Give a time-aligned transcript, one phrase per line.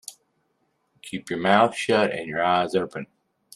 [1.03, 3.05] Keep your mouth shut and your eyes open.